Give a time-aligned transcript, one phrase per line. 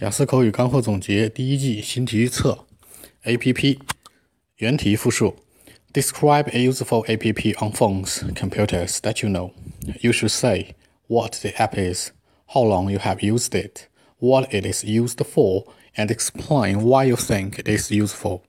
[0.00, 2.66] 雅思口语干货总结第一季新题预测
[3.22, 3.78] A P P
[4.56, 5.36] 原题复述
[5.90, 9.52] Describe a useful A P P on phones, computers that you know.
[10.02, 10.74] You should say
[11.08, 12.10] what the app is,
[12.46, 13.88] how long you have used it,
[14.18, 15.64] what it is used for,
[15.94, 18.42] and explain why you think it is useful.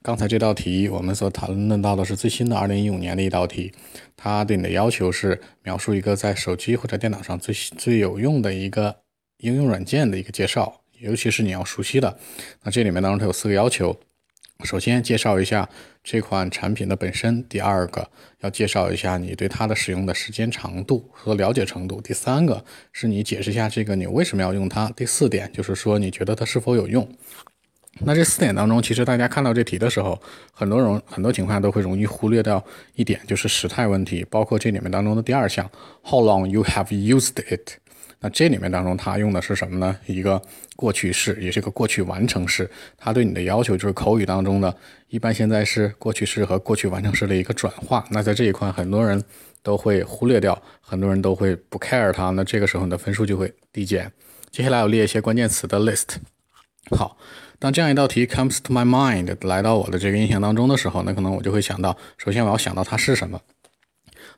[0.00, 3.72] 刚才这道题我们所谈论到的是最新的2015年的一道题，
[4.16, 9.00] 它对你的要求是描述一个在手机或者电脑上最最有用的一个。
[9.40, 12.18] 应用软件的一个介绍，尤其是你要熟悉的。
[12.62, 13.98] 那这里面当中它有四个要求：
[14.64, 15.68] 首先介绍一下
[16.04, 18.08] 这款产品的本身；第二个
[18.40, 27.08] 要介绍一下你对它的使用的时间长度和了解程度；第三个是你解释一下这个你为什么要用它；第四点就是说你觉得它是否有用。
[28.02, 30.18] 那这四点当中，其实大家看到这题的时候，
[30.52, 35.68] 很多人很多情况下都会容易忽略掉一点，就是时态问题，包括这里面当中的第二项
[36.04, 37.78] ：How long you have used it？
[38.22, 39.96] 那这里面当中，它用的是什么呢？
[40.06, 40.40] 一个
[40.76, 42.70] 过去式，也是个过去完成式。
[42.98, 44.76] 它对你的要求就是口语当中的
[45.08, 48.04] 一般现在式、过去式和过去完成式的一个转化。
[48.10, 49.22] 那在这一块，很多人
[49.62, 52.28] 都会忽略掉，很多人都会不 care 它。
[52.30, 54.12] 那这个时候你的分数就会递减。
[54.50, 56.16] 接下来我列一些关键词的 list。
[56.90, 57.16] 好，
[57.58, 63.40] 当这样一道题 comes to my mind 来到我的这个印象当中的时候，那可能我就会想到，首先我要想到它是什么。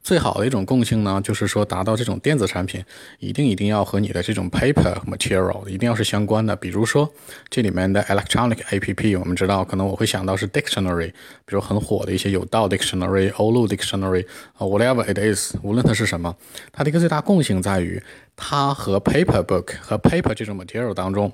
[0.03, 2.85] 最好的一种共性呢，就是说达到这种电子产品，
[3.21, 6.57] 一定一定要和你的这种 paper material 一定要是相关的。
[6.57, 7.09] 比如说
[7.49, 11.09] 这里面的 electronic app，我们知道可能我会想到是 dictionary，
[11.45, 16.35] 比如很火的一些有道 dictionary、欧陆 dictionary 啊，whatever it is，无论它是什么，
[16.73, 18.03] 它的一个最大共性在于
[18.35, 21.33] 它和 paper book 和 paper 这种 material 当中。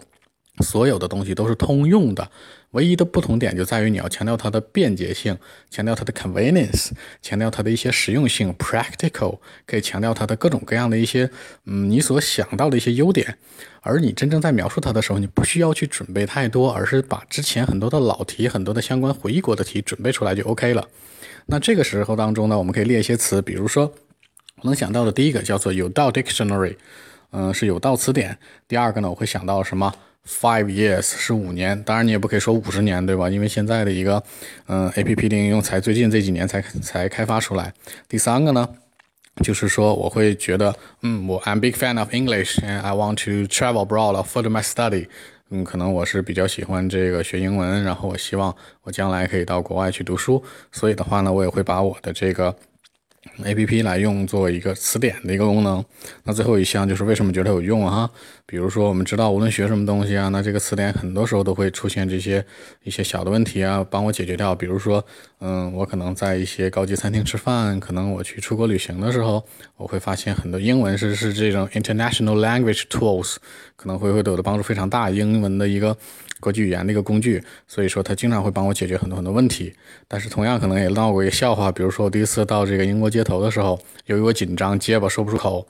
[0.60, 2.30] 所有的东西都是通用的，
[2.72, 5.36] 唯一的不同点就在于你要强调它的便捷性，
[5.70, 6.90] 强调它的 convenience，
[7.22, 11.30] 强调它的一些实用性 practical，可以强调它的各种各样的一些，
[11.64, 13.38] 嗯，你所想到的一些优点。
[13.80, 20.86] 而你真正在描述它的时候，你不需要去准备太多，而是把之前很多的老题、很多的相关回忆过的题准备出来就 OK 了。
[21.46, 23.94] 那这个时候当中呢，我们可以列一些词，比如说
[24.62, 26.76] 能想到的第一个叫做有道 dictionary，
[27.30, 28.36] 嗯，是有道词典。
[28.66, 29.94] 第二个呢，我会想到什么
[30.26, 33.30] ？Five years 是五年，当然你也不可以说五十年，对吧？
[33.30, 34.22] 因为现在的一个，
[34.66, 37.72] 嗯，A P P 的应用才最近这几年才才开发出来。
[38.08, 38.68] 第三个呢，
[39.42, 45.06] 就是说我会觉得，嗯，我 I'm big fan of English and I want to travel abroad further my study。
[45.50, 52.54] 嗯，可能我是比较喜欢这个学英文，然后我希望我将来可以到国外去读书，所以的话呢，我也会把我的这个。
[53.44, 55.84] A P P 来用作一个词典的一个功能，
[56.24, 58.10] 那最后一项就是为什么觉得有用啊？
[58.46, 62.44] 比如说我们知道无论学什么东西啊，那这个词典很多时候都会出现这些
[62.82, 64.54] 一些小的问题啊，帮我解决掉。
[64.54, 65.04] 比如说，
[65.40, 69.44] 嗯，我可能在一些高级餐厅吃饭，可能我去出国旅行的时候，
[69.76, 73.36] 我会发现很多英文是是这种 international language tools，
[73.76, 75.96] 可能会会对我的帮助非常大，英文的一个。
[76.40, 79.74] 国际语言的一个工具，所以说它经常会帮我解决很多很多问题。
[80.06, 85.66] 但是同样可能也闹过一个笑话，比如说我第一次到这个英国街头的时候，由于我紧张结巴说不出口，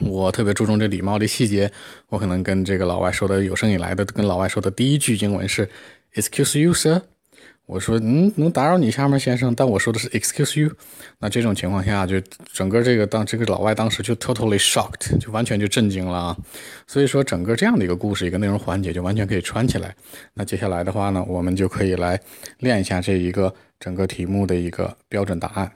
[0.00, 1.70] 我特别注重这礼貌的细节，
[2.08, 5.70] 我可能跟这个老外说的有生以来的跟老外说的第一句英文是
[6.16, 7.02] Excuse you, sir。
[7.66, 10.72] 我说，嗯，能打扰你一下吗先生，但我说的是 excuse you。
[11.20, 12.20] 那这种情况下，就
[12.52, 16.36] 整个这个当这个老外当时就 totally shocked，就完全就震惊了啊。
[16.88, 19.94] 所以说，整个这样的一个故事，一个内容环节就完全可以串起来。
[20.34, 22.20] 那接下来的话呢，我们就可以来
[22.58, 25.70] 练一下这一个整个题目的一个标准答案。